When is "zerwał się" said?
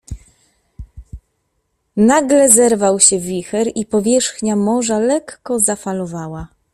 2.49-3.19